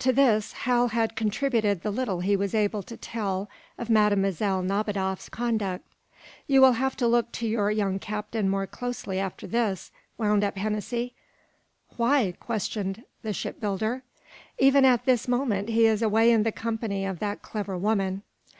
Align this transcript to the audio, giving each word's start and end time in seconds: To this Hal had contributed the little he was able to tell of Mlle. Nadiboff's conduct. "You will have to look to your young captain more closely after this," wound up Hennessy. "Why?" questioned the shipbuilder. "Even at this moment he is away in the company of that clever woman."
To 0.00 0.12
this 0.12 0.52
Hal 0.66 0.88
had 0.88 1.14
contributed 1.14 1.82
the 1.82 1.92
little 1.92 2.22
he 2.22 2.34
was 2.34 2.56
able 2.56 2.82
to 2.82 2.96
tell 2.96 3.48
of 3.78 3.88
Mlle. 3.88 4.10
Nadiboff's 4.16 5.28
conduct. 5.28 5.84
"You 6.48 6.60
will 6.60 6.72
have 6.72 6.96
to 6.96 7.06
look 7.06 7.30
to 7.34 7.46
your 7.46 7.70
young 7.70 8.00
captain 8.00 8.48
more 8.48 8.66
closely 8.66 9.20
after 9.20 9.46
this," 9.46 9.92
wound 10.18 10.42
up 10.42 10.58
Hennessy. 10.58 11.14
"Why?" 11.98 12.34
questioned 12.40 13.04
the 13.22 13.32
shipbuilder. 13.32 14.02
"Even 14.58 14.84
at 14.84 15.04
this 15.04 15.28
moment 15.28 15.68
he 15.68 15.86
is 15.86 16.02
away 16.02 16.32
in 16.32 16.42
the 16.42 16.50
company 16.50 17.04
of 17.06 17.20
that 17.20 17.40
clever 17.40 17.78
woman." 17.78 18.22